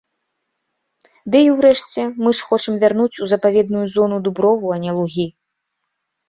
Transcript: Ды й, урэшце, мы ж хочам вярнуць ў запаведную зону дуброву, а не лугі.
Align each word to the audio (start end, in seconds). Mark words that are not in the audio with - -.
Ды 1.35 1.41
й, 1.45 1.51
урэшце, 1.55 2.01
мы 2.27 2.31
ж 2.37 2.47
хочам 2.47 2.79
вярнуць 2.85 3.11
ў 3.11 3.25
запаведную 3.35 3.85
зону 3.97 4.17
дуброву, 4.29 4.73
а 4.79 4.81
не 4.87 4.91
лугі. 5.03 5.27